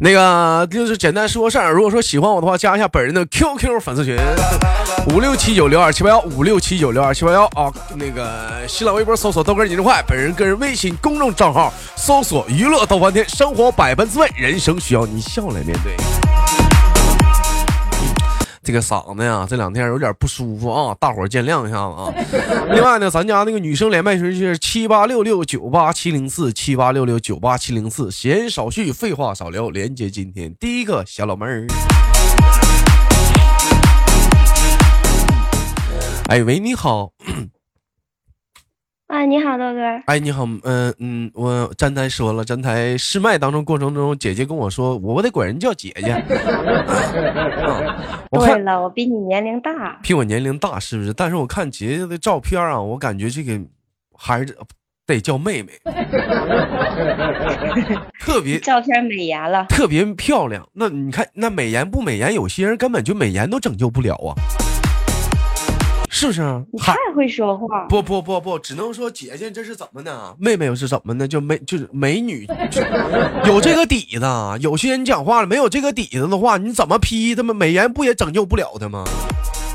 [0.00, 4.16] 那个就是简单说事儿，如果说喜欢我的话，加一下本人的 QQ 粉丝群
[5.12, 7.72] 五六七九六二七八幺五六七九六二七八幺啊。
[7.96, 15.96] 那个新浪微博搜索豆哥你真坏，本人个人微信公众账号搜索娱乐豆翻天，生活百般滋味，人生需要你笑来面对。
[18.68, 22.12] 这个嗓子呀，这两天有点不舒服啊，大伙儿见谅一下子啊。
[22.70, 28.10] 另外呢，咱家那个女生连麦群是七八六六九八七零四七八六六九八七零四。
[28.10, 31.66] 闲少叙，废话少聊，连接今天第一个小老妹儿。
[36.28, 37.12] 哎喂，你好。
[39.08, 39.80] 啊，你好，豆哥。
[40.04, 46.12] 哎，你好，嗯嗯，我站台说了，站台试麦当中过程中，姐姐跟我说，我得管人叫姐姐。
[48.30, 49.98] 我对了，我比你年龄大。
[50.02, 51.14] 比我年龄大是不是？
[51.14, 53.58] 但是我看姐姐的照片啊，我感觉这个
[54.14, 54.54] 还是
[55.06, 55.72] 得叫妹妹。
[58.20, 60.68] 特别 照片美颜了，特别漂亮。
[60.74, 62.34] 那你看，那美颜不美颜？
[62.34, 64.34] 有些人根本就美颜都拯救不了啊。
[66.10, 66.42] 是不是？
[66.72, 67.86] 你太会说话。
[67.86, 70.34] 不不不不，只能说姐姐这是怎么呢？
[70.38, 71.28] 妹妹又是怎么呢？
[71.28, 72.46] 就美就是美女，
[73.46, 74.24] 有这个底子。
[74.60, 79.04] 有些人讲话了，没有这个底子的话，你怎么批他们美颜不也拯救不了他吗？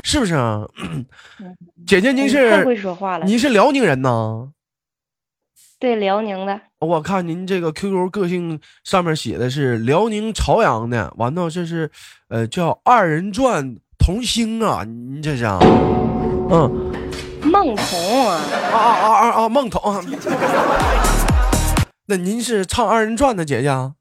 [0.02, 0.66] 是不是啊？
[1.86, 3.24] 姐姐您是太会说话了。
[3.24, 4.48] 您是辽宁人呐？
[5.78, 6.60] 对，辽宁的。
[6.78, 11.90] 我看您这个 QQ 个性上面写的是辽宁朝阳的，完了这是
[12.28, 15.44] 呃叫二人转童星啊，您这是？
[16.50, 16.92] 嗯，
[17.42, 18.40] 梦童啊
[18.72, 19.48] 啊啊啊啊！
[19.48, 19.80] 梦童，
[22.06, 23.92] 那您是唱二人转的姐姐？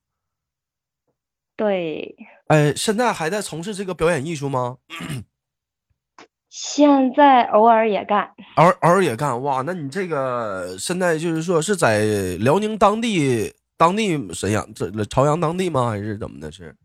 [1.55, 2.15] 对。
[2.47, 4.77] 哎，现在还在从事这个表演艺术吗？
[6.49, 9.41] 现在偶尔也干，偶偶尔也干。
[9.41, 12.03] 哇，那你这个现在就是说是在
[12.39, 15.89] 辽宁当地，当地沈阳这朝阳当地吗？
[15.89, 16.51] 还是怎么的？
[16.51, 16.75] 是？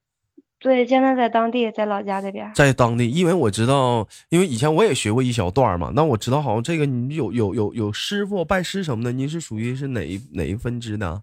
[0.60, 5.92] 对，现在在当地，在老家这边，在当地，因为我知道，因为以前我也学过一小段嘛。
[5.94, 11.22] 那我知道，好像这个你有有有有师傅拜师什么的，您是属于是哪一哪一分支的？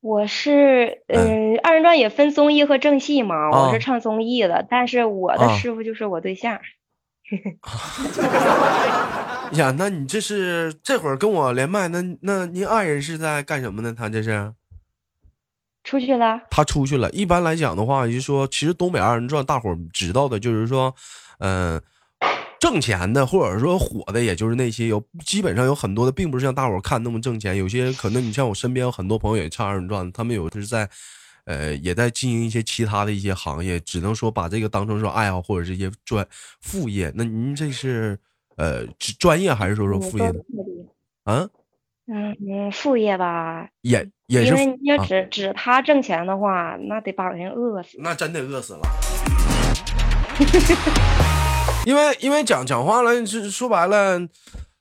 [0.00, 3.50] 我是，嗯，二人转也分综艺和正戏嘛。
[3.50, 6.58] 我是唱综艺的，但是我的师傅就是我对象。
[9.52, 13.94] 呀，那你这是这会儿跟我连麦，那那您爱人是在干什么呢？
[13.96, 14.52] 他这是？
[15.86, 17.08] 出去了，他出去了。
[17.12, 20.92] 一般来讲的话，就说其实东北二人转，大伙儿知道的就是说，
[21.38, 21.80] 嗯，
[22.58, 27.56] 挣钱的或者说火的，也就是那些有基本上有很多的，并不是像大伙儿看那么挣钱。
[27.56, 30.90] 有些可能你像我身边有很多朋友也唱二人转，他们有的是在，
[31.44, 36.26] 呃，也在经营一些其他的一些行业，只能说把这个当成说爱好或者是一些专
[36.60, 37.12] 副业。
[37.14, 38.18] 那您这是
[38.56, 38.84] 呃
[39.20, 40.24] 专业还是说说副业？
[41.22, 41.48] 啊？
[42.08, 48.80] 嗯嗯，副业吧，也也是，因为你要指指他挣钱的话，那得把人饿死，那真得饿死了。
[51.84, 54.20] 因为因为讲讲话了，是说白了，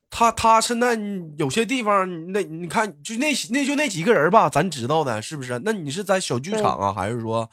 [0.09, 0.95] 他他现在
[1.37, 5.59] 有些地方，那你看就那那就那几个人吧，咱知道的是不是？
[5.65, 7.49] 那你是在小剧场啊，还是说，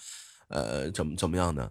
[0.48, 1.70] 呃，怎么怎么样的？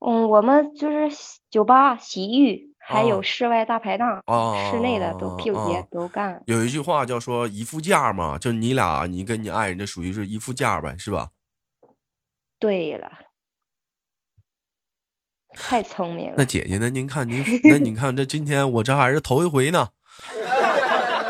[0.00, 1.16] 嗯，我们就是
[1.50, 2.68] 酒吧、洗浴。
[2.90, 4.22] 还有室外大排档，
[4.70, 6.42] 室内的都屁股节都干。
[6.46, 11.28] 有一句话叫说一副架嘛，就你俩，你跟你爱人这属于是一副架呗，是吧？
[12.58, 13.12] 对了，
[15.52, 16.34] 太聪明了。
[16.38, 16.88] 那姐姐呢？
[16.88, 19.90] 您看您， 那你看这今天我这还是头一回呢，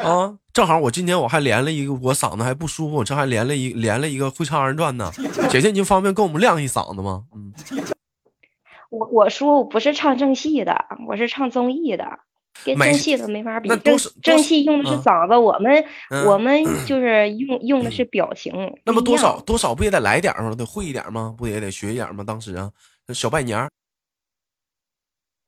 [0.04, 5.10] 啊，正好我今天我还连了一个，我嗓子还不舒服，我这还连了一连了一个会唱二人转呢。
[5.50, 7.24] 姐姐，您方便跟我们亮一嗓子吗？
[7.34, 7.52] 嗯。
[8.90, 12.20] 我我说我不是唱正戏的，我是唱综艺的，
[12.64, 13.68] 跟正戏的没法比。
[13.68, 15.84] 正正戏用的是嗓子，我们
[16.26, 18.52] 我们 就是用用的是表情。
[18.84, 20.54] 那么多少多少不也得来点吗？
[20.56, 21.34] 得会一点吗？
[21.36, 22.24] 不也得学一点吗？
[22.26, 22.70] 当时啊，
[23.12, 23.68] 小半年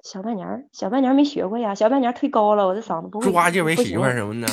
[0.02, 1.74] 小半年小半年没学过呀。
[1.74, 3.26] 小半年忒高了，我这嗓子不会。
[3.26, 4.48] 猪八戒为媳妇什么的。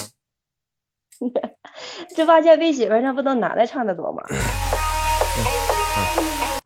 [2.15, 4.23] 猪八戒为媳妇那不都男的唱的多吗？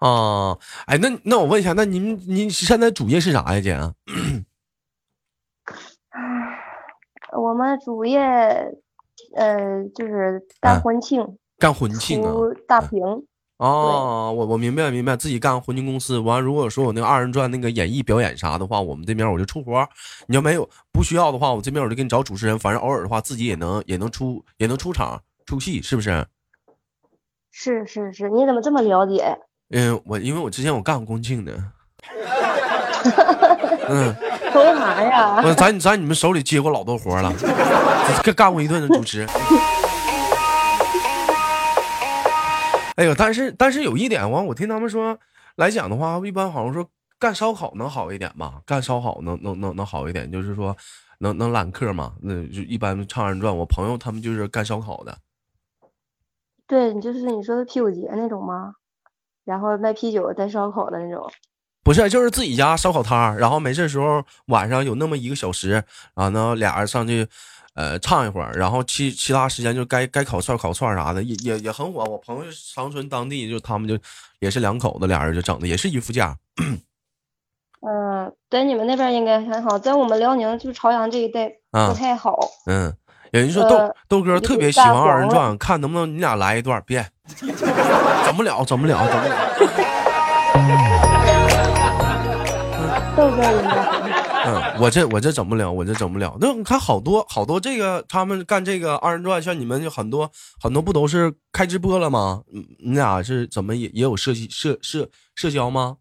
[0.01, 0.57] 啊，
[0.87, 3.77] 哎，那那我问一下，那您您现在主业是啥呀，姐？
[7.37, 8.19] 我们主业，
[9.35, 12.33] 呃，就是干婚庆，干婚庆啊，
[12.67, 12.99] 大屏
[13.57, 19.87] 哦，我我明白明白，自己干婚庆公司完，如果说我那个二人转那个演艺表演啥的话，我们这边我就出活
[20.25, 26.25] 你要没有不需要的话，我这边我就给你找主持人，反正偶尔的话自己也能也能出也能出场出戏，是不是？
[27.51, 29.37] 是是是，你怎么这么了解？
[29.71, 31.53] 嗯，我因为我之前我干过公庆的。
[33.89, 34.15] 嗯，
[34.53, 35.41] 干啥呀？
[35.43, 37.33] 我在在你们手里接过老多活了，
[38.23, 39.27] 干干过一顿的主持。
[42.95, 45.17] 哎呦，但是但是有一点，完我听他们说
[45.55, 46.87] 来讲的话，一般好像说
[47.17, 48.61] 干烧烤能好一点吧？
[48.65, 50.75] 干烧烤能能能能好一点，就是说
[51.19, 52.13] 能能揽客嘛？
[52.21, 55.17] 那就一般唱二人转，我朋友他们就是干烧烤的。
[56.67, 58.73] 对，你就是你说的啤酒节那种吗？
[59.45, 61.29] 然后卖啤酒带烧烤的那种。
[61.83, 65.71] 不是，就是自己家烧烤摊儿，然后没事时候晚上有那么一个小时，
[66.15, 67.27] 然后呢俩人上去。
[67.73, 72.03] 呃，唱一会儿，然后其其他时间就该该烤串烤串啥的，也也也很火。
[72.03, 73.97] 我朋友长春当地就他们就
[74.41, 76.37] 也是两口子，俩人就整的也是一副价。
[77.81, 81.49] 嗯， 在你们那边应该还好，在我们辽宁就朝阳这一带
[81.87, 82.37] 不太好。
[82.65, 82.93] 嗯，
[83.31, 87.05] 有人说豆豆哥特别喜欢二人转，看能不能你俩来一段，别，
[88.25, 89.35] 整不了，整不了，整不了。
[93.15, 93.91] 豆哥应该。
[94.43, 96.35] 嗯，我这我这整不了，我这整不了。
[96.41, 100.29] 那你看好多好多这个他们干这个二人转，像你们就很多
[100.61, 102.41] 很多不都是开直播了吗？
[102.83, 105.95] 你俩是怎么也也有社社社社交吗？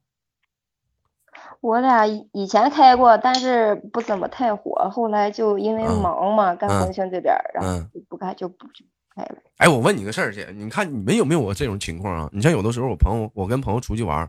[1.61, 4.89] 我俩以前开过，但是不怎么太火。
[4.91, 8.85] 后来就因为忙嘛，干婚庆这边，然后就不干就不就
[9.15, 9.37] 开了。
[9.59, 12.29] 哎，我问你个事儿，姐，你看你们有没有我这种情况啊？
[12.33, 14.29] 你像有的时候我朋友，我跟朋友出去玩。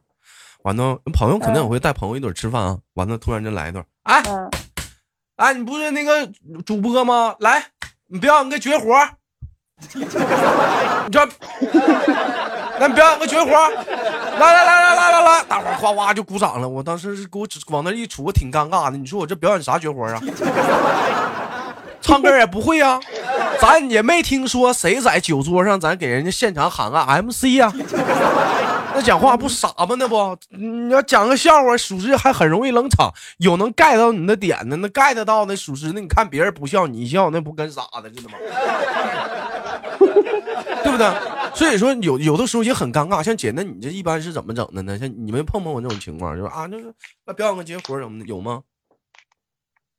[0.64, 2.78] 完了，朋友肯定也会带朋友一顿吃饭啊。
[2.94, 4.22] 完了，突然间来一段，哎，
[5.38, 6.30] 哎，你不是那个
[6.66, 7.36] 主播吗？
[7.40, 7.64] 来，
[8.08, 8.94] 你表演个绝活，
[9.96, 10.06] 你
[11.12, 11.26] 这，
[12.78, 13.50] 来表演个绝活，
[14.42, 16.68] 来来来来来来来，大伙哗哗就鼓掌了。
[16.68, 18.98] 我当时是给我往那一杵，我挺尴尬的。
[18.98, 20.20] 你说我这表演啥绝活啊？
[22.02, 23.00] 唱歌也不会啊，
[23.62, 27.72] 咱也没听说谁在酒桌上咱给人家现场喊个 MC 呀。
[28.96, 29.96] 那讲话不傻吗？
[30.00, 33.14] 那不，你要讲个笑话，属实还很容易冷场。
[33.38, 38.36] 有能 get 到你的点的，那 get 到那属实，那你看别人不笑，你笑，那不跟傻的似的吗？
[40.84, 41.08] 对不对？
[41.54, 43.22] 所以说有有的时候也很尴尬。
[43.22, 44.98] 像姐，那你这一般是怎么整的呢？
[44.98, 46.94] 像你们碰碰过这种情况，就是啊，就是
[47.26, 48.62] 那表演个绝活什么的，有吗？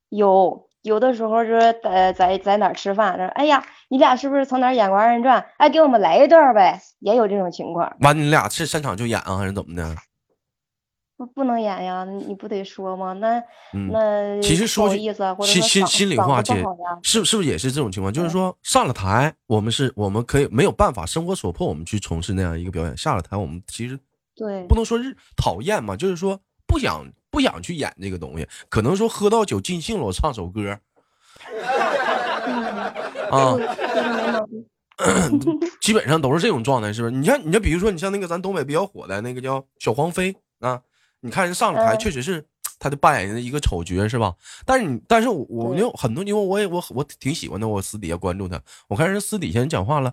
[0.09, 0.69] 有。
[0.83, 5.47] 有的时候就是在在在哪吃饭，说哎呀，你俩是不是从哪演过二人转？
[5.57, 7.97] 哎，给我们来一段呗，也有这种情况。
[8.01, 9.95] 完，你俩是现场就演啊，还是怎么的？
[11.25, 13.13] 不不能演呀，你不得说吗？
[13.13, 13.41] 那
[13.91, 16.55] 那其实说意思，心心心里话，姐
[17.03, 18.13] 是是不是也是这种情况？
[18.13, 22.97] 就是说上了台，我们是我们可以没有办法，生活所迫，我们去从事那样一个表演。
[22.97, 23.99] 下了台，我们其实
[24.35, 27.07] 对不能说是讨厌嘛，就是说不想。
[27.31, 30.79] 不想去演这个东西，可能说喝到酒尽兴了，我唱首歌。
[33.33, 33.57] 啊，
[35.81, 37.11] 基本上都是这种状态，是不是？
[37.11, 40.83] 你像，你像，比如说，你像那个咱东北比较火的那个叫小黄飞啊，
[41.23, 42.45] 你看人上了台，确实是
[42.79, 44.35] 他的扮演的一个丑角，是吧？
[44.67, 50.13] 但是你，但是我我有很多，因为我也我我挺喜欢的，我私底下关注他，我看人私底下人讲话了，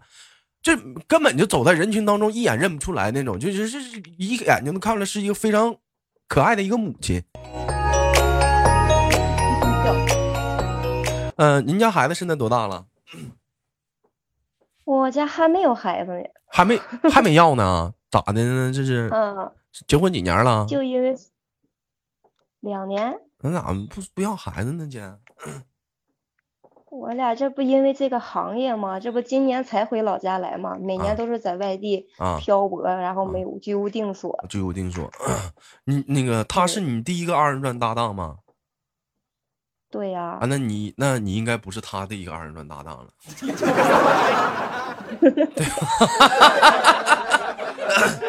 [0.62, 0.78] 这
[1.08, 3.80] 根本就走在人群当中，一眼认不出来那种，就是是
[4.18, 5.76] 一眼就能看出来是一个非常。
[6.28, 7.24] 可爱的一个母亲。
[11.38, 12.86] 嗯， 您家孩子现在多大了？
[14.86, 16.24] 我家还没有孩子呢。
[16.52, 16.80] 还没
[17.12, 17.96] 还没要呢？
[18.12, 18.72] 咋的呢？
[18.72, 19.10] 这是？
[19.14, 19.52] 嗯。
[19.88, 20.66] 结婚几年了？
[20.68, 21.16] 就因为
[22.60, 23.20] 两年。
[23.42, 25.12] 那咋不不要孩子呢，姐？
[26.92, 29.00] 我俩这不因为这个行业吗？
[29.00, 30.76] 这不今年才回老家来吗？
[30.80, 32.08] 每年都是在外地
[32.40, 34.44] 漂泊，然后没有居无定所。
[34.50, 35.10] 居无定所。
[35.86, 38.40] 你那个他是你第一个二人转搭档吗？
[39.92, 40.40] 对呀。
[40.42, 43.12] 啊，那你那你应该不是他的一个二人转搭档了。
[48.20, 48.29] 这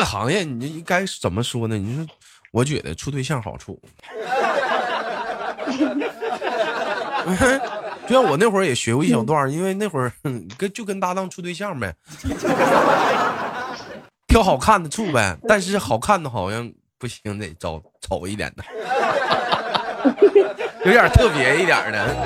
[0.00, 1.76] 个行业你应该怎么说呢？
[1.76, 2.06] 你说，
[2.52, 3.78] 我觉得处对象好处。
[8.08, 10.10] 就像我那会儿也学过一小段，因为那会儿
[10.56, 11.94] 跟就跟搭档处对象呗，
[14.26, 15.36] 挑好看的处呗。
[15.46, 18.64] 但是好看的好像不行，得找丑一点的，
[20.84, 22.16] 有点特别一点的。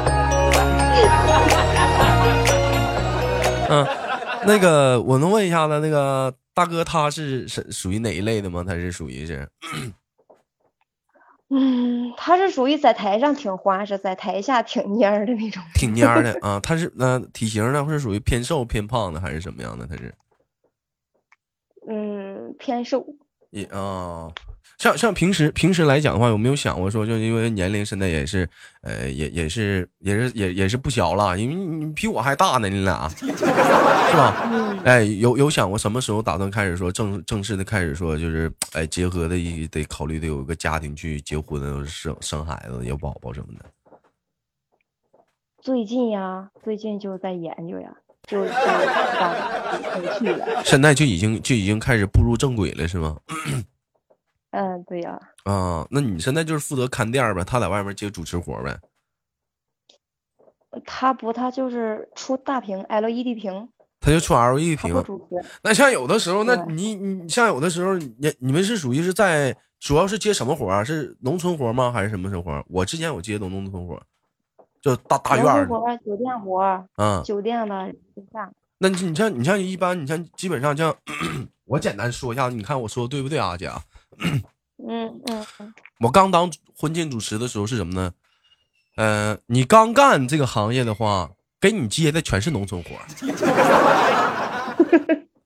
[3.68, 3.86] 嗯，
[4.46, 8.64] 那个我能问一下子，那个大哥他是是属于哪一类的吗？
[8.66, 9.48] 他是属于是？
[11.50, 15.62] 嗯，他是属于在台上挺花式，在台下挺蔫儿的那种。
[15.74, 19.86] 挺蔫儿的啊，他是那体型呢，是属于偏瘦偏胖的，还是什么样的？
[19.86, 20.14] 他是
[21.88, 23.04] 嗯，偏瘦。
[23.50, 24.32] 也啊。
[24.78, 28.48] 像像平时平时来讲的话，有没有想过说，就因为年龄现在也是，
[28.82, 33.24] 呃，也也是也是也也是不小了，因为你比我还大呢，你俩 是
[34.16, 34.50] 吧？
[34.84, 43.64] 哎，有有想过什么时候打算开始说正正式的开始说，就是哎结合的一得考虑得有一个家庭去结婚生生孩子有宝宝什么的。
[45.62, 47.90] 最近呀，最近就在研究呀，
[48.28, 48.50] 就就
[50.18, 50.62] 去了。
[50.62, 53.16] 现在就已经就已经开始步入正轨了，是吗？
[54.54, 55.18] 嗯，对呀。
[55.44, 58.78] 啊，那你现在就是负责看店呗，他在外面接主持活呗。
[60.86, 63.68] 他不，他就是出大屏 LED 屏。
[64.00, 65.04] 他就出 LED 屏。
[65.62, 70.82] 那像有的时候，那你你像有的时候，你你们是属于是在主要是接什么活啊？
[70.84, 71.90] 是农村活吗？
[71.92, 72.64] 还是什么什么活？
[72.68, 74.00] 我之前有接农农村活，
[74.80, 75.66] 就大大院儿。
[75.66, 76.88] 活，酒店活。
[76.96, 77.22] 嗯。
[77.24, 77.94] 酒店的
[78.78, 80.94] 那你你像你像一般，你像基本上像
[81.64, 83.70] 我简单说一下，你看我说的对不对啊，姐？
[84.18, 84.42] 嗯
[85.26, 85.44] 嗯，
[86.00, 88.12] 我刚当婚庆主持的时候是什么呢？
[88.96, 91.30] 呃，你刚干这个行业的话，
[91.60, 92.90] 给你接的全是农村活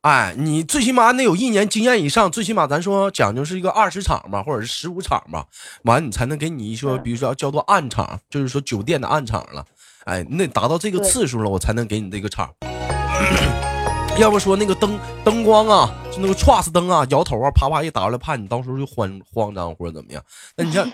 [0.02, 5.46] 哎，你最起码得有一年经验以上，最起码咱说讲究是一个二十场吧，或者是十五场吧，
[5.82, 9.64] 完你才能给你说，比如说叫做暗场，就是说酒店的暗场了。
[10.04, 12.50] 哎，你得达到这个次数了，我才能给你这个场。
[14.18, 20.22] 要不说那个灯灯光啊，就那个 trust 灯啊，摇头啊，啪啪一打过来，怕你到时候就慌慌张或者怎么样。
[20.56, 20.84] 那你像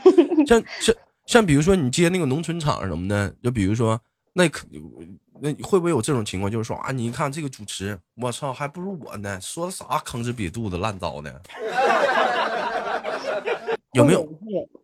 [0.47, 0.95] 像像
[1.27, 3.99] 像，比如说你接那个农村场什么的，就比如说
[4.35, 4.67] 那可
[5.41, 6.53] 那会不会有这种情况？
[6.53, 11.41] 就是说啊，你一看这个主持，我操，还不如我呢，说的啥吭哧瘪肚子烂糟的。
[13.93, 14.29] 有没有？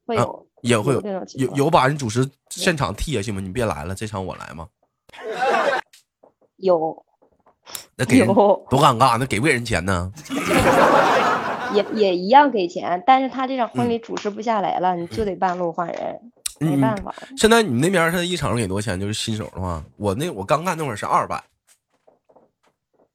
[0.06, 1.02] 会有，也会有，
[1.35, 3.40] 有有把人主持现场替下去吗？
[3.40, 4.66] 你别来了，这场我来吗？
[6.56, 7.04] 有。
[8.00, 10.11] 那给多尴尬，那给不给人钱呢？
[11.75, 16.19] 也也一样给钱，但是他这场婚礼主持不下来了，你就得半路换人，
[16.59, 17.14] 没办法。
[17.37, 18.99] 现在你们那边是一场给多少钱？
[18.99, 21.40] 就是新手的话，我那我刚干那会儿是二百。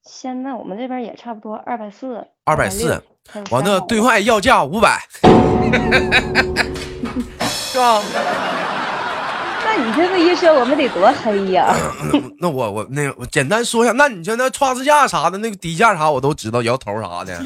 [0.04, 2.26] 现在我们这边也差不多二百四。
[2.46, 3.04] 二百四，
[3.50, 5.02] 完了对外要价五百
[7.42, 8.00] 是吧？
[9.78, 11.76] 你这么一说，我们得多黑呀！
[12.40, 17.38] 那我我那我简单说一下，那你像那创支架啥的，那个底价啥我都知道，摇头啥的。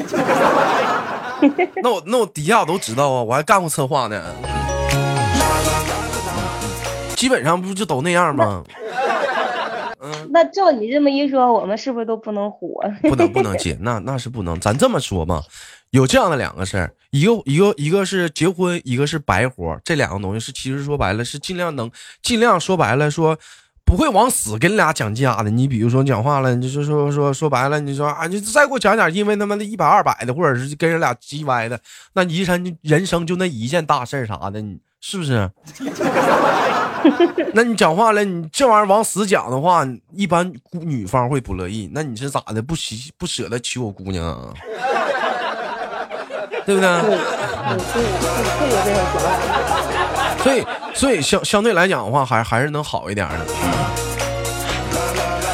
[1.81, 4.21] 那我那我底下我都知道啊，我还干过策划呢。
[7.15, 8.63] 基本上不就都那样吗？
[10.01, 12.81] 嗯，那照你这么一说，我们是不是都不能火？
[13.01, 14.59] 不能不能接，那那是不能。
[14.59, 15.43] 咱这么说嘛。
[15.91, 21.89] 有这样的两个事儿，一个一个一个是结婚，一个是白活，这两个东西是其实说白了是尽量能
[22.21, 23.35] 尽量说白了说
[23.83, 25.49] 不会往死跟你俩讲价的。
[25.49, 31.79] 你比如说讲话了，你就说说说白了，你说啊，你再给我讲点，因为他妈的一百二百的，或者是跟人俩叽歪的，
[32.13, 35.49] 那一生人生就那一件大事啥的，你是不是？
[37.53, 41.89] 那你讲话了，你这玩意儿往死讲的话，一般女方会不乐意。
[41.93, 42.61] 那你是咋的？
[42.61, 44.53] 不喜不舍得娶我姑娘啊？
[46.65, 46.89] 对不对？
[50.43, 53.45] 所以，所以相相对来讲的话，还还是能好一点的。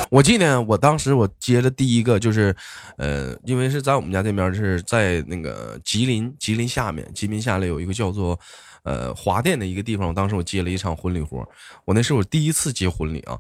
[0.09, 2.55] 我记得我当时我接了第一个，就是，
[2.97, 8.37] 呃，因为是在我们家这边，是在那个吉林，吉林下面，吉林下来有一个叫做，
[8.85, 10.13] 呃，华电的一个地方。
[10.13, 11.45] 当时我接了一场婚礼活，
[11.83, 13.37] 我那是我第一次接婚礼啊，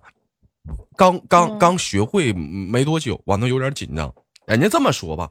[0.97, 4.13] 刚刚刚学会没多久，完了有点紧张。
[4.45, 5.29] 人家这么说吧。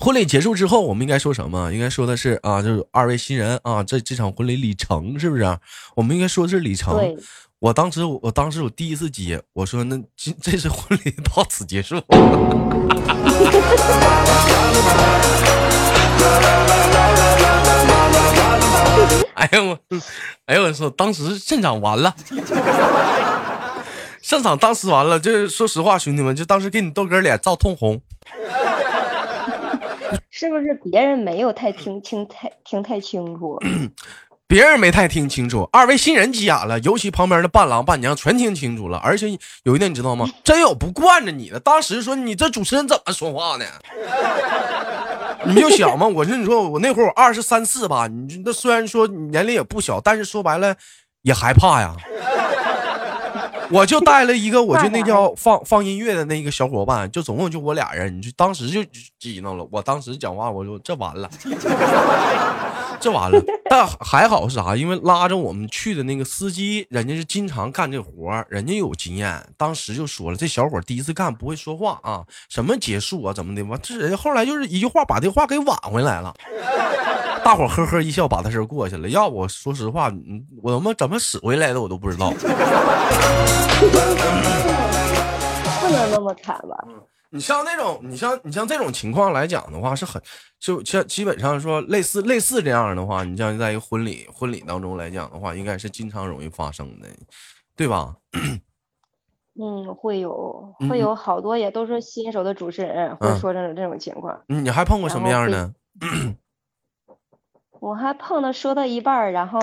[0.00, 1.72] 婚礼结束之后，我们应该说什么？
[1.72, 5.58] 应该说的是啊，就是二位新人啊，这这场婚礼里程是不是？
[5.94, 7.16] 我们应该说的是里程。
[7.58, 12.00] 我当时，我当时我第一次接，我说那这这次婚礼到此结束。
[19.34, 19.78] 哎呀我，
[20.46, 22.14] 哎呀我说，当时现场完了，
[24.22, 28.00] 现场当时完了，就是说实话，兄弟们，就当时给你豆哥脸照通红。
[30.30, 33.58] 是不是别人没有太听清太听太清楚？
[34.48, 38.98] 别人没太听清楚，二位新人急眼了，尤其旁边的伴郎伴娘全听清楚了。
[38.98, 39.26] 而且
[39.64, 40.24] 有一点你知道吗？
[40.44, 41.58] 真有不惯着你的。
[41.58, 43.64] 当时说你这主持人怎么说话呢？
[45.44, 50.74] 你就想嘛，我跟你说，我那会儿我二十三四吧，你那虽然说年龄也不小，但是说白了
[51.22, 51.94] 也害怕呀。
[53.68, 58.80] 我就带了一个，我就那 叫放放音乐的那个小伙伴，就总共就我俩人，你就当时就
[59.18, 59.66] 激恼了。
[59.72, 61.28] 我当时讲话，我说这完了，
[62.98, 64.74] 这完了，但还好是啥？
[64.74, 69.40] 因为拉着我们去的那个司机，人家是经常干这活人家有经验。
[69.56, 73.78] 当时就说了，这小伙第一次干，不会说话啊，什么结束啊，怎么的完？
[73.82, 76.34] 这人后来就是一句话把这话给挽回来了。
[77.44, 79.08] 大伙呵呵一笑，把他事过去了。
[79.08, 80.10] 要我说实话，
[80.62, 82.32] 我他妈怎么死回来的，我都不知道。
[85.80, 86.76] 不能那么惨吧？
[87.30, 90.22] 你像那种，你像你像这种情况来讲的话，是很
[90.58, 97.08] 就像基本上说类似类似这样的话，你像在一个婚礼婚礼当中来讲的话，应该是经常容易发生的，
[97.74, 98.14] 对吧？
[99.58, 104.38] 嗯，会有会有好多也都是新手的主持人会说这种这种情况。
[104.48, 105.72] 你还碰过什么样的？
[107.80, 109.58] 我还碰到说到一半，然后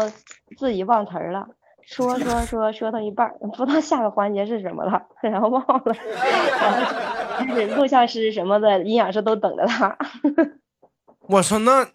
[0.58, 1.48] 自己忘词儿了。
[1.86, 5.96] 说说说说到一半，不知道下个环节是什么了，然后忘了。
[7.76, 9.98] 录像师什么的，营养师都等着他。
[11.28, 11.86] 我说那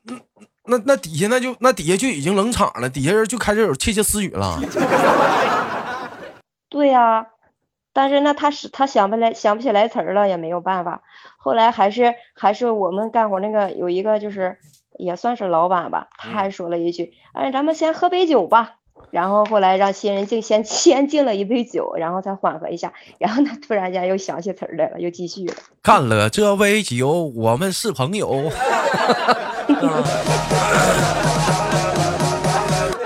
[0.67, 4.61] 那那底下那就那底下就已经冷场了，底下人就开始有窃窃私语了。
[6.69, 7.27] 对呀，
[7.93, 11.03] 但是那他是他想不来想不起来词儿了，也没有办法。
[11.39, 14.59] 后来还是还是我们干活那个有一个就是
[14.99, 18.75] 也算是老板吧，他还说了一句：“哎，咱们先喝杯酒吧。”
[19.11, 25.55] 然后后来让新人敬先 先敬了一杯酒，然后才缓和一下，然后他突然间又想起词儿来了，又继续了。
[25.83, 28.51] 干了这杯酒，我们是朋友。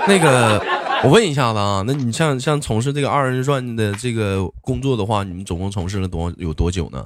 [0.05, 0.61] 那个，
[1.03, 7.05] 我问一下子啊，那你像像从事这个二人转的这个工作的话，你们总共从事了多有多久呢？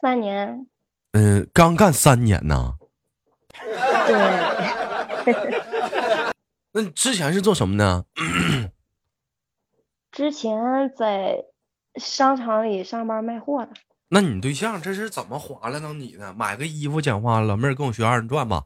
[0.00, 0.66] 三年。
[1.12, 2.74] 嗯，刚干三年呢。
[4.06, 5.63] 对。
[6.76, 8.04] 那你之前是做什么的？
[10.10, 10.52] 之前
[10.96, 11.44] 在
[11.94, 13.70] 商场里上班卖货的。
[14.08, 16.34] 那你对象这是怎么划拉到你的？
[16.34, 18.64] 买个衣服讲话，老妹儿跟我学二人转吧。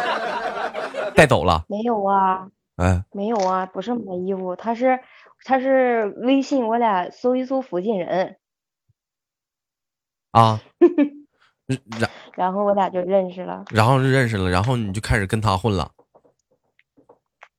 [1.16, 1.64] 带走了？
[1.68, 2.48] 没有啊。
[2.76, 5.00] 哎，没有啊，不是买衣服，他是
[5.44, 8.36] 他是微信，我俩搜一搜附近人。
[10.32, 10.60] 啊。
[11.66, 13.64] 然然后我俩就认识了。
[13.70, 15.90] 然后就认识了，然后你就开始跟他混了。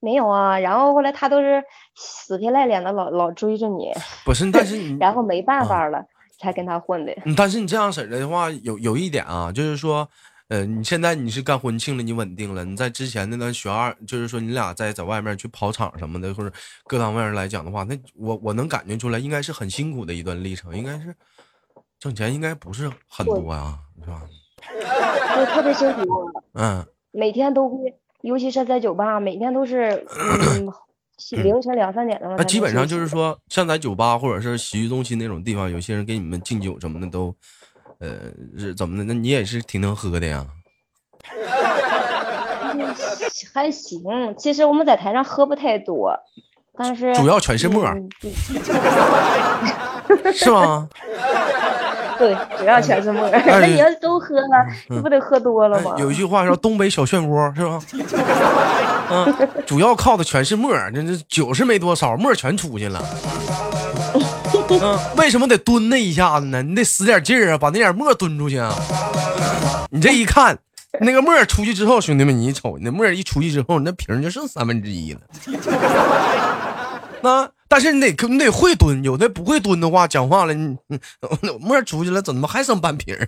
[0.01, 1.61] 没有啊，然后后来他都是
[1.95, 3.91] 死皮赖脸的老老追着你，
[4.23, 6.03] 不是，但是你然后没办法了
[6.39, 7.13] 才跟他混的。
[7.35, 10.07] 但是你这样式的话，有有一点啊，就是说，
[10.47, 21.13] 呃，你现在你是干婚庆了，你稳定了，你在之前那段学二，就是说你俩在在外面去跑场什么的，或者各方面来讲的话，那我我能感觉出来，应该是很辛苦的一段历程，应该是
[21.99, 24.21] 挣钱应该不是很多啊，是吧？
[25.35, 26.31] 就，特别辛苦。
[26.53, 27.93] 嗯，每天都会。
[28.21, 30.71] 尤其是在酒吧，每天都是嗯
[31.43, 32.33] 凌晨两三点钟。
[32.37, 37.35] 那基本上就是说，像在酒吧或者是洗浴中心那种地方，有些人给你们敬酒什么的，都
[37.99, 39.03] 呃是怎么的？
[39.03, 40.45] 那你也是挺能喝的呀？
[43.53, 44.01] 还行，
[44.37, 46.13] 其实我们在台上喝不太多，
[46.77, 47.83] 但是主要全是沫，
[50.33, 50.87] 是吗？
[52.19, 53.29] 对，主要全是沫。
[53.31, 55.95] 那你要都喝了，你不得喝多了吗？
[55.97, 57.79] 有一句话说“东北小漩涡”，是吧？
[59.09, 59.33] 嗯，
[59.65, 63.01] 主要靠的全是沫，这这酒是没多少，沫全出去了。
[64.69, 66.61] 嗯，为什么得蹲那一下子呢？
[66.61, 68.75] 你得使点劲儿啊，把那点沫蹲出去啊。
[69.89, 70.59] 你这一看，
[70.99, 75.21] 那个沫出去之后，兄弟们，你一瞅，那沫一出去之后，那瓶就剩三分之一了。
[77.23, 77.49] 那。
[77.69, 80.75] 但是你得你得会蹲，有的不会蹲的话，讲话了，你
[81.61, 83.15] 沫出去了，怎么还剩半瓶？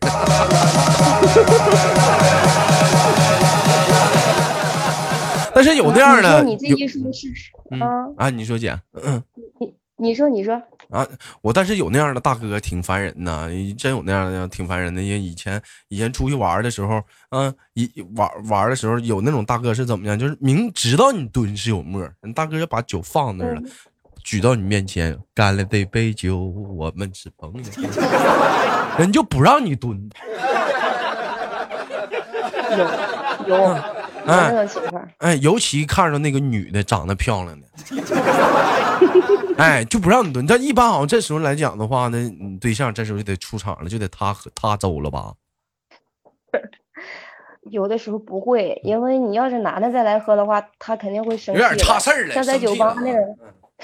[5.54, 7.28] 但是有那样的，你这一说是
[7.70, 7.80] 嗯
[8.18, 9.22] 啊，你说姐，嗯，
[9.60, 11.08] 你你说你说啊，
[11.42, 15.02] 我但是有那样的大哥挺烦人的，真有那样的挺烦人的。
[15.02, 17.00] 因为以前以前出去玩的时候，
[17.30, 20.18] 嗯，一玩玩的时候有那种大哥是怎么样？
[20.18, 23.62] 就是明知道你蹲是有沫，人大哥就把酒放那儿了。
[24.24, 27.62] 举到你面前，干了这杯酒，我们是朋友。
[28.98, 30.10] 人就不让你蹲。
[32.72, 32.78] 有
[33.48, 33.64] 有，
[34.26, 34.68] 哎，
[35.18, 37.68] 哎，尤其看着那个女的长得漂亮的，
[39.58, 40.46] 哎，就不让你蹲。
[40.46, 45.34] 但一般好像这时候来讲的话呢，你对象这时候就得出场了，就得他和他走了吧？
[47.72, 51.62] 有的时候不会，因为你要是男的再来喝的话，他肯定会生气。
[51.62, 53.20] 有点差事儿了，像在酒吧那个。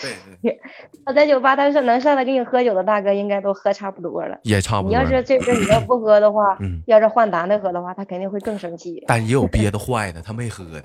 [0.01, 0.11] 对
[0.43, 0.59] 对，
[1.05, 4.37] 我在酒吧，他说能上来跟你喝酒的大哥，应该都喝差不多了。
[4.43, 4.89] 也差不多。
[4.89, 9.03] 你要是这阵你要不喝的话，嗯， 要是换男的喝的话，他肯定会更生气。
[9.07, 10.83] 但也有憋的坏的，他没喝的。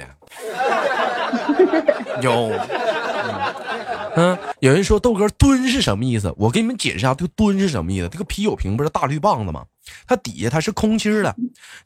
[2.23, 2.51] 有。
[3.25, 3.55] 嗯，
[4.15, 6.33] 嗯有人说豆哥蹲是什么意思？
[6.37, 8.09] 我给你们解释一下，这个蹲是什么意思？
[8.09, 9.65] 这个啤酒瓶不是大绿棒子吗？
[10.07, 11.35] 它底下它是空心的，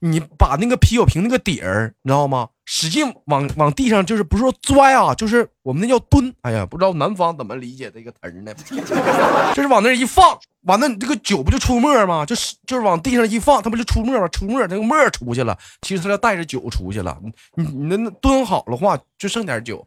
[0.01, 2.49] 你把那个啤酒瓶那个底儿，你知道吗？
[2.67, 6.33] 使劲往往地上，就是不是说拽啊，就是我们那叫蹲。
[6.43, 8.53] 哎呀，不知道南方怎么理解这个词儿呢？
[9.55, 12.27] 就是往那一放，完了你这个酒不就出沫吗？
[12.27, 14.29] 就是就是往地上一放，它不就出沫吗？
[14.29, 17.17] 出沫，那个沫出去了，其实它要带着酒出去了。
[17.55, 19.87] 你你那蹲好了话，就剩点酒。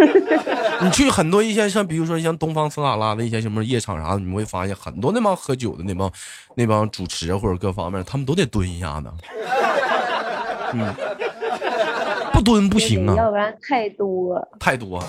[0.82, 6.10] 你去很多一些像比如说像东方斯卡拉的一些什么夜场啥的，你会发现很多那帮喝酒的那帮
[6.54, 9.10] 那帮主持或者各方面，他们都得蹲一下子。
[10.72, 10.94] 嗯，
[12.32, 15.02] 不蹲不行啊，要不然太多太多，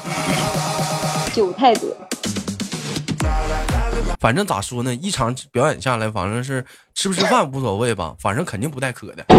[1.34, 1.89] 酒太多。
[4.19, 9.23] 反正咋说呢，一场表演下来，反正是吃不吃饭无所谓吧， 反正肯定不带渴的。
[9.27, 9.38] 对。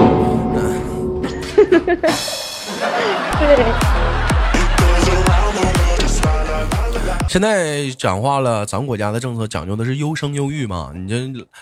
[7.29, 10.93] 现在讲话了，咱们国家的政策讲究的是优生优育嘛。
[10.95, 11.17] 你这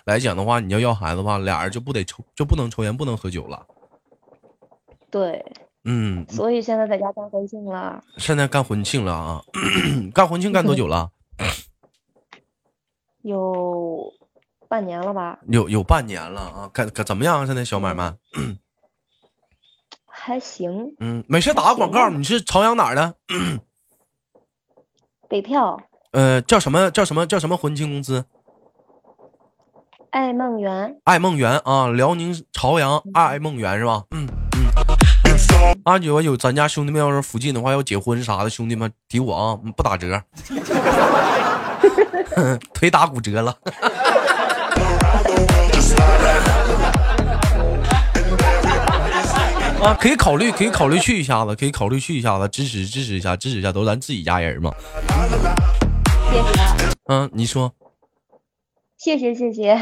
[0.04, 3.64] 来讲的话，你要要孩子的话，俩人就不得抽，就不能抽烟，不能喝酒了。
[5.10, 5.44] 对，
[5.84, 6.26] 嗯。
[6.28, 8.02] 所以现在在家干婚庆了。
[8.16, 9.42] 现在干婚庆了啊？
[10.12, 11.10] 干婚庆干多久了？
[13.22, 14.12] 有
[14.68, 15.38] 半年了吧？
[15.48, 16.70] 有有半年了啊？
[16.72, 17.46] 干怎么样？
[17.46, 18.14] 现在小买卖？
[20.06, 20.96] 还行。
[20.98, 22.10] 嗯，没事，打个广告。
[22.10, 23.14] 你是朝阳哪儿的？
[25.30, 28.24] 北漂，呃，叫什么叫什么叫什么婚庆公司？
[30.10, 34.02] 爱梦园，爱梦园啊，辽宁朝阳爱梦园是吧？
[34.10, 34.66] 嗯嗯。
[35.84, 40.20] 啊，有有咱家兄弟们要是附近的话要结婚啥的，兄弟们提我啊，不打折。
[42.74, 43.56] 腿打骨折了。
[49.82, 54.70] 啊，可以考虑，可以考虑去一下子，可以考虑去一下子，支持支持一下，支持一下，都咱自己家人嘛。
[56.30, 56.96] 谢谢。
[57.06, 57.72] 嗯，你说。
[58.98, 59.78] 谢谢谢谢。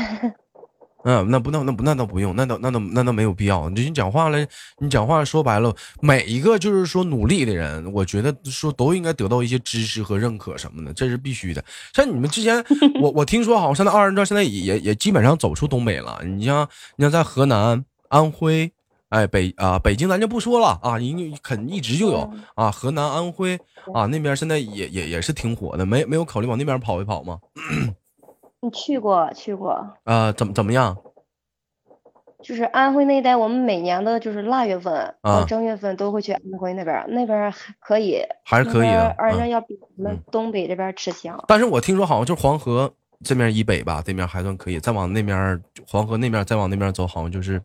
[1.04, 3.68] 嗯，那不那那不那倒不用，那倒那倒那倒没有必要。
[3.70, 4.38] 你你讲话了，
[4.78, 11.64] 你讲话说白了，每一个就是说努力的人，我觉得说都应该得到一些支持和认可什么的，这是必须的。
[11.92, 12.64] 像你们之前，
[13.02, 16.20] 我我听说好像现在二人转现在也也也基本上走出东北了。
[16.24, 18.72] 你像你像在河南、安徽。
[19.10, 23.58] 哎，北啊，北京咱就不说了啊，因肯一直就有啊，河南、安徽
[23.94, 27.38] 啊那边现在也也也是挺火的，没没有考虑往那边跑一跑吗？
[28.60, 30.30] 你去过去过啊？
[30.32, 30.96] 怎么怎么样？
[32.42, 41.42] 就是安徽那一带，我们每年的就是腊月份啊，正月份都会去安徽那边，那边还可以，还是可以的，而且要比我们东北这边吃香。
[41.48, 42.92] 但是我听说好像就是黄河
[43.24, 47.60] 这面以北吧，这面还算可以，再往那面黄河那面再往那边走，好像就是。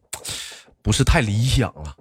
[0.84, 1.96] 不是太理想了，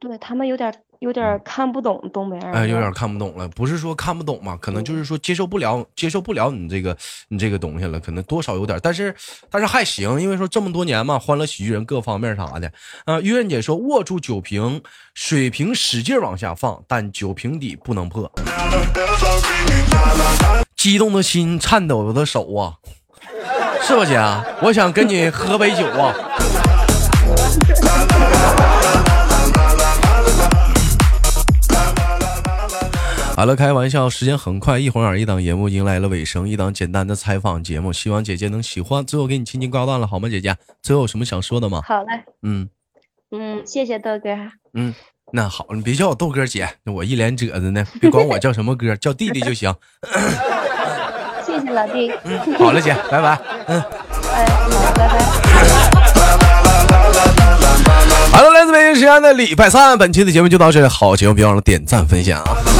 [0.00, 3.46] 对他们有点有点看不懂东北人，哎，有点看不懂了。
[3.50, 6.96] 不是说看不懂嘛，可能就是说接受不了，接受不了你这个
[7.28, 8.80] 你这个东西了，可能多少有点。
[8.82, 9.14] 但是
[9.50, 12.72] 但是还行，因为说这么多年嘛，欢乐喜剧人各方面啥的
[13.04, 13.20] 啊。
[13.20, 18.32] 玉燕姐说，握住酒瓶，水瓶使劲往下放，但酒瓶底不能破。
[20.74, 22.78] 激动的心，颤抖的手啊，
[23.82, 24.18] 是吧，姐？
[24.62, 26.14] 我想跟你喝杯酒啊。
[33.36, 39.04] 好了，开玩笑，时间很快，一晃眼一档节目迎来了尾声，一档简单的采访节目，希望姐姐能喜欢。
[39.04, 40.56] 最后给你轻轻挂断了，好吗，姐姐？
[40.82, 41.82] 最后有什么想说的吗？
[41.86, 42.66] 好嘞，嗯
[43.30, 44.30] 嗯，谢谢豆哥。
[44.72, 44.94] 嗯，
[45.32, 49.74] 那好，你别叫我豆哥姐，我一脸褶子呢， 别管我叫什么哥，叫弟弟就行。
[51.44, 52.10] 谢谢老弟。
[52.24, 53.38] 嗯，好了，姐，拜拜。
[53.66, 53.82] 嗯，
[54.32, 55.45] 哎，好，拜拜。
[58.96, 60.88] 时间的礼拜三，本期的节目就到这里。
[60.88, 62.75] 好节目别忘了点赞分享啊！